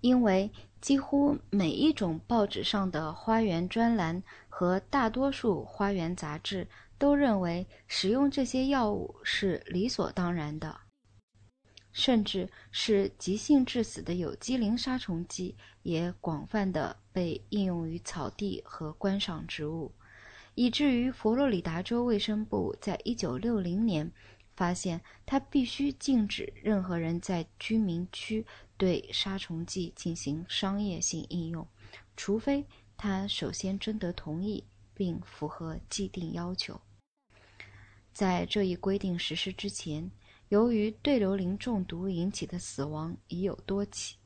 [0.00, 0.50] 因为
[0.80, 10.80] 几乎每一种报纸上的花园专栏和大多数花园杂志都认为使用这些药物是理所当然的。
[11.90, 19.92] 甚至是急性致死的有机磷杀虫剂也广泛的被应用于草地和观赏植物，
[20.54, 24.12] 以至于佛罗里达州卫生部在1960年
[24.58, 28.44] 发现，他必须禁止任何人在居民区
[28.76, 31.64] 对杀虫剂进行商业性应用，
[32.16, 36.80] 除非他首先征得同意并符合既定要求。
[38.12, 40.10] 在这一规定实施之前。
[40.48, 44.16] 由于对硫磷中毒引起的死亡已有多起，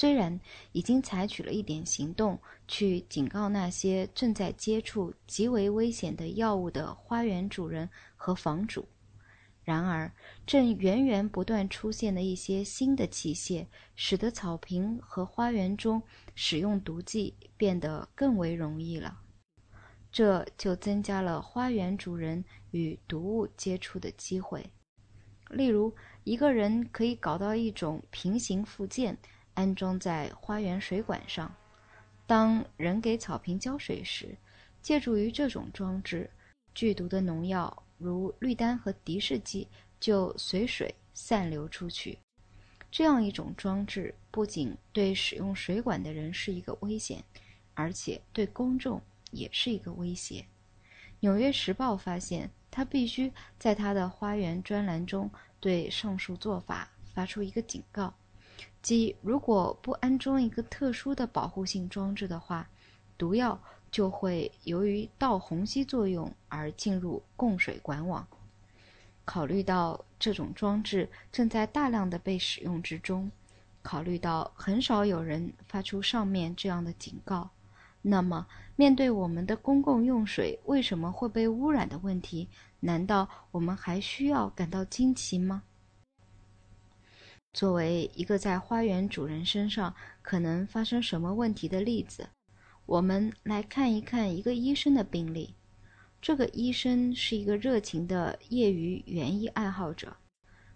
[0.00, 0.40] 虽然
[0.72, 7.86] 已经采取了一点行动去警告那些正在接触极为危险的药物的花园主人
[8.16, 8.88] 和房主，
[9.62, 10.10] 然而
[10.46, 16.02] 正源源不断出现的一些新的器械，使得草坪和花园中
[16.34, 19.20] 使用毒剂变得更为容易了。
[20.10, 24.64] 这就增加了花园主人与毒物接触的机会。
[25.50, 29.18] 例如，一个人可以搞到一种平行附件，
[29.60, 31.54] 安装在花园水管上。
[32.26, 34.34] 当人给草坪浇水时，
[34.80, 36.30] 借助于这种装置，
[36.74, 39.68] 剧毒的农药如氯丹和敌视剂
[40.00, 42.18] 就随水散流出去。
[42.90, 47.22] 这样一种装置不仅对使用水管的人是一个危险，
[47.74, 49.02] 而且对公众。
[49.32, 50.40] 也是一个威胁。
[51.20, 58.12] 《纽约时报》发现，他必须在他的花园专栏中对上述做法发出一个警告：
[58.82, 62.68] 即如果不安装一个特殊的保护性装置的话，
[63.18, 68.26] 毒药就会由于倒虹吸作用而进入供水管网。
[69.24, 73.30] 考虑到这种装置正在大量的被使用之中，
[73.82, 77.50] 考虑到很少有人发出上面这样的警告。
[78.02, 82.48] 那么，面对我们的公共用水为什么会被污染的问题，
[82.80, 85.62] 难道我们还需要感到惊奇吗？
[87.52, 92.28] 作为一个在花园主人身上可能发生什么问题的例子，
[92.86, 95.56] 我们来看一看一个医生的病例。
[96.22, 100.16] 这个医生是一个热情的业余园艺爱好者。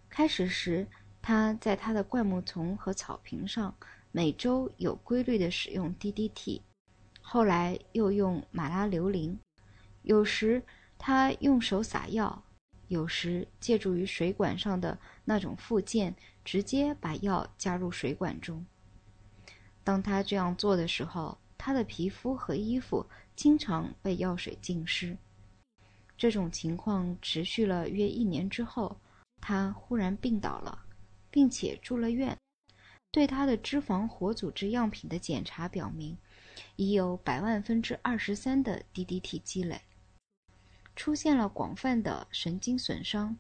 [0.08, 0.88] 开始时，
[1.22, 3.76] 他在他的灌木丛和草坪上
[4.10, 6.62] 每周有规律地使用 DDT。
[7.20, 9.38] 后来又用马拉硫磷，
[10.02, 10.62] 有时
[10.98, 12.44] 他用手撒药，
[12.94, 18.64] 有时借助于水管上的那种附件，直接把药加入水管中。
[19.82, 25.16] 当他这样做的时候，他的皮肤和衣服经常被药水浸湿。
[26.16, 28.96] 这种情况持续了约一年之后，
[29.40, 30.84] 他忽然病倒了，
[31.30, 32.36] 并且住了院。
[33.10, 36.16] 对他的脂肪活组织样品的检查表明。
[36.76, 39.80] 已有百万分之二十三的 DDT 积累，
[40.96, 43.36] 出现了广泛的神经损伤。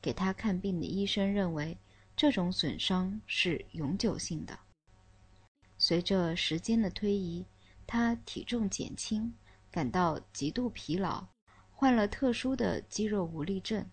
[0.00, 1.76] 给他看病的医生认为，
[2.16, 4.58] 这种损伤是永久性的。
[5.76, 7.44] 随着时间的推移，
[7.86, 9.34] 他体重减轻，
[9.70, 11.26] 感到极度疲劳，
[11.72, 13.90] 患了特殊的肌肉无力症。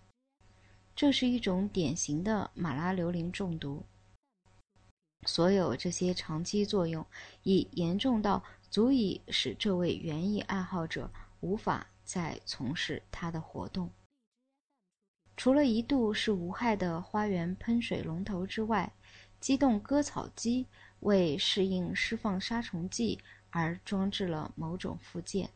[0.94, 3.84] 这是一种典型的马拉硫磷中毒。
[5.26, 7.04] 所有这些长期作用
[7.42, 8.42] 已严重到。
[8.68, 11.10] 足以使这位园艺爱好者
[11.40, 13.90] 无法在从事它的活动。
[15.36, 18.90] 除了一度是无害的花园喷水龙头之外，
[19.38, 20.66] 机动割草机
[21.00, 23.18] 为适应释放杀虫剂
[23.50, 25.50] 而装置了某种附件。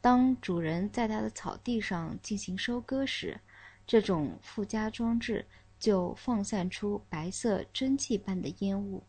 [0.00, 3.40] 当主人在他的草地上进行收割时，
[3.86, 5.46] 这种附加装置
[5.78, 9.04] 就放散出白色蒸汽般的烟雾。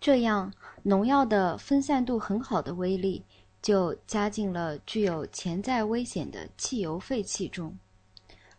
[0.00, 0.52] 这样，
[0.82, 3.24] 农药的分散度很好的威力
[3.64, 7.74] 就加进了具有潜在危险的汽油废气中。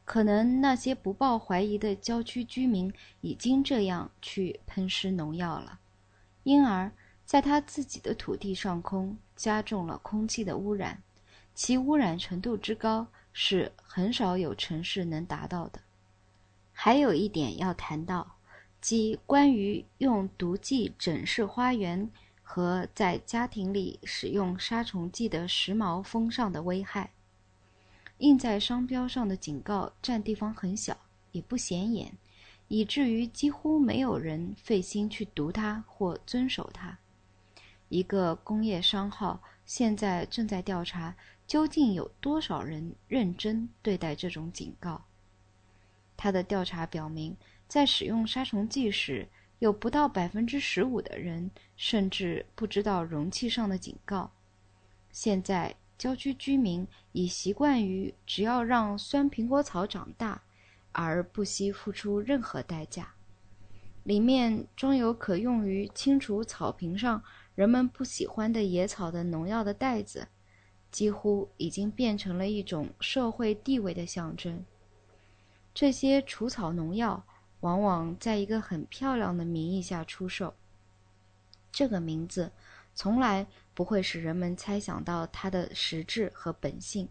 [0.03, 5.77] 可能那些不抱怀疑的郊区居民已经这样去喷施农药了，
[6.41, 6.91] 因而
[7.23, 11.03] 在他自己的土地上空加重了空气的污染，
[11.53, 15.79] 其污染程度之高是很少有城市能达到的。
[16.73, 18.31] 还有一点要谈到。
[18.81, 22.07] 即关于用毒剂整饰花园
[22.47, 27.11] 和在家庭里使用杀虫剂的时髦风尚的危害。
[28.19, 30.95] 印在商标上的警告占地方很小，
[31.31, 32.13] 也不显眼，
[32.67, 36.99] 以至于几乎没有人费心去读它或遵守它。
[37.89, 41.15] 一个工业商号现在正在调查，
[41.47, 45.03] 究竟有多少人认真对待这种警告。
[46.15, 47.35] 他的调查表明。
[47.67, 49.27] 在使用杀虫剂时，
[49.59, 54.31] 有不到百分之十五的人甚至不知道容器上的警告。
[55.11, 60.41] 现在，郊区居民已习惯于只要让酸苹果草长大，
[60.91, 63.13] 而不惜付出任何代价。
[64.03, 67.23] 里面装有可用于清除草坪上
[67.55, 70.27] 人们不喜欢的野草的农药的袋子，
[70.91, 74.63] 几乎已经变成了一种社会地位的象征。
[75.73, 77.25] 这些除草农药
[77.65, 80.53] 往往在一个很漂亮的名义下出售。
[81.71, 82.51] 这个名字。
[82.97, 87.09] 从来不会使人们猜想到它的实质和本性。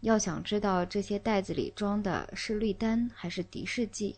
[0.00, 4.14] 要想知道这些袋子里装的是氯丹还是敌视剂，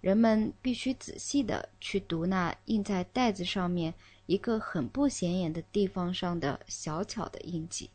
[0.00, 3.92] 人们必须仔细的去读那印在袋子上面
[4.26, 7.90] 一个很不显眼的地方上的小巧的印记。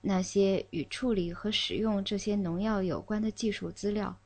[0.00, 4.16] 那些与处理和使用这些农药有关的技术资料，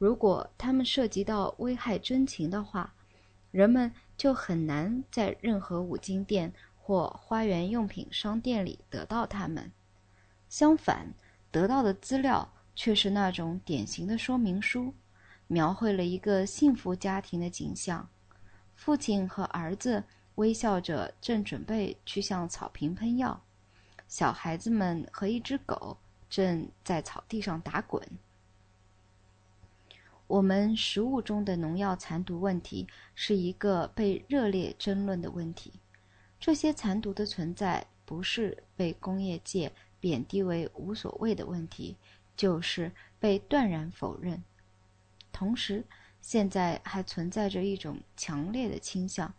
[0.00, 2.92] 如果它们涉及到危害真情的话，
[3.52, 3.92] 人们。
[4.20, 9.72] 就很难在任何五金店或花园用品商店里得到它们。
[10.50, 11.14] 相反，
[11.50, 14.92] 得到的资料却是那种典型的说明书，
[15.46, 18.06] 描绘了一个幸福家庭的景象：
[18.74, 20.04] 父亲和儿子
[20.34, 23.42] 微笑着正准备去向草坪喷药，
[24.06, 25.96] 小孩子们和一只狗
[26.28, 28.06] 正在草地上打滚。
[30.30, 32.86] 我们食物中的农药残毒问题
[33.16, 35.72] 是一个被热烈争论的问题。
[36.38, 41.96] 这些残毒的存在不是被工业界贬低为无所谓的问题，
[42.36, 44.40] 就是被断然否认。
[45.32, 45.84] 同时，
[46.20, 49.34] 现在还存在着一种强烈的倾向，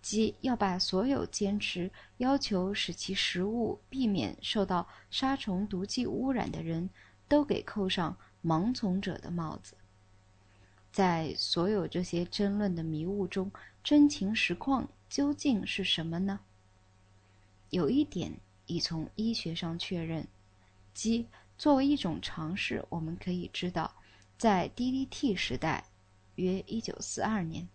[0.00, 6.88] 即要把所有坚持要求使其食物避免受到杀虫毒剂污染的人
[7.26, 9.76] 都给扣上盲从者的帽子。
[10.96, 13.52] 在所有这些争论的迷雾中，
[13.84, 16.40] 真情实况究竟是什么呢？
[17.68, 18.32] 有一点
[18.64, 20.26] 已从医学上确认，
[20.94, 21.26] 即
[21.58, 23.94] 作为一种尝试，我们可以知道，
[24.38, 25.84] 在 DDT 时代
[26.36, 27.68] （约1942年）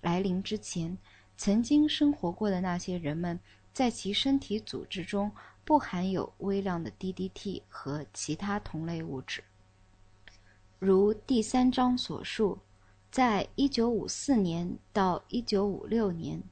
[0.00, 0.96] 来临之前，
[1.36, 3.40] 曾经生活过的那些人们，
[3.72, 5.32] 在其身体组织中
[5.64, 9.42] 不含有微量的 DDT 和其他同类物质，
[10.78, 12.60] 如第三章所述。
[13.10, 16.42] 在1954年到1956年，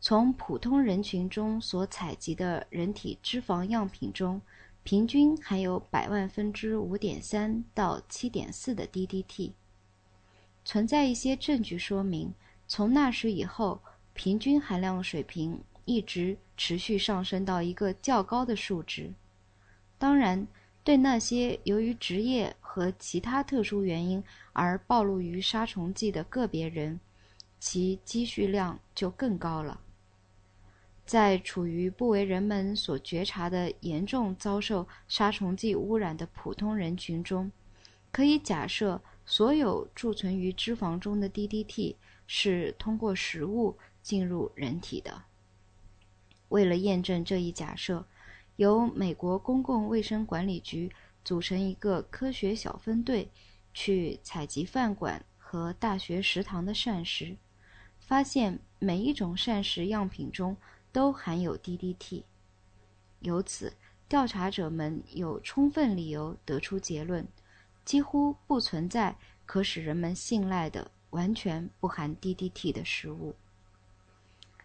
[0.00, 4.40] 从普通人群中所采集的人体脂肪样品中，
[4.82, 9.52] 平均含有百万分之5.3到7.4的 DDT。
[10.64, 12.32] 存在一些证据说明，
[12.66, 13.80] 从那时以后，
[14.14, 19.12] 平均含量水平一直持续上升到一个较高的数值。
[19.98, 20.46] 当然。
[20.82, 24.24] 对那些由于职业和其他特殊原因
[24.54, 26.98] 而暴露于杀虫剂的个别人，
[27.58, 29.80] 其积蓄量就更高了。
[31.04, 37.52] 在处于不为人们所觉察的严重遭受杀虫剂污染的普通人群中，
[38.10, 41.96] 可以假设所有贮存于脂肪中的 DDT
[42.26, 45.24] 是通过食物进入人体的。
[46.48, 48.06] 为了验证这一假设。
[48.60, 50.92] 由美国公共卫生管理局
[51.24, 53.30] 组成一个科学小分队，
[53.72, 57.38] 去采集饭馆和大学食堂的膳食，
[58.00, 60.54] 发现每一种膳食样品中
[60.92, 62.24] 都含有 DDT。
[63.20, 63.72] 由此，
[64.06, 67.26] 调查者们有充分理由得出结论：
[67.86, 73.34] 几乎不存在可使人们信赖的完全不含 DDT 的食物。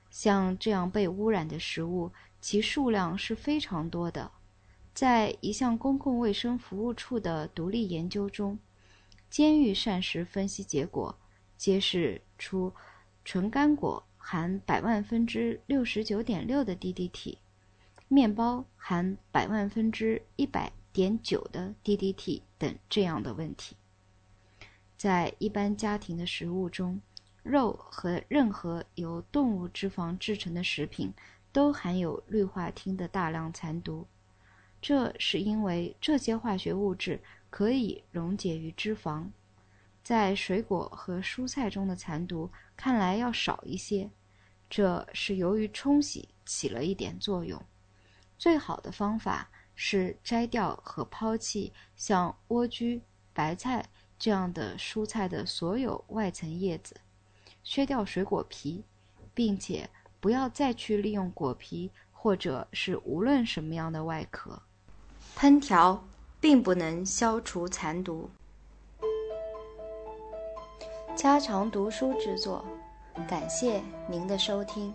[0.10, 2.12] 像这样被污染的食物。
[2.46, 4.30] 其数量是非常多的，
[4.94, 8.60] 在一项公共卫生服务处的独立研究中，
[9.32, 11.18] 监狱膳食分析结果
[11.58, 12.72] 揭示出，
[13.24, 17.38] 纯干果含百万分之六十九点六的 DDT，
[18.08, 23.76] 面包含百万分之一百点九的 DDT 等这样的问题。
[24.96, 27.02] 在一般家庭的食物中，
[27.42, 31.12] 肉和任何由动物脂肪制成的食品。
[31.56, 34.06] 都含有氯化烃的大量残毒，
[34.82, 37.18] 这是因为这些化学物质
[37.50, 39.26] 可以溶解于脂肪。
[40.04, 44.12] 在水果和蔬菜中的残毒看来要少一些，
[44.70, 47.64] 这是由于冲洗起了一点作用。
[48.38, 53.00] 最好的方法是摘掉和抛弃像莴苣、
[53.32, 53.88] 白菜
[54.20, 57.00] 这样的蔬菜的所有外层叶子，
[57.64, 58.84] 削掉水果皮，
[59.34, 59.90] 并且。
[60.26, 64.60] 不要再去利用果皮，或者是无论什么样的外壳。
[65.38, 66.04] 烹调
[66.40, 68.28] 并不能消除残毒。
[71.16, 72.66] 家常读书之作。
[73.28, 74.92] 感谢您的收听。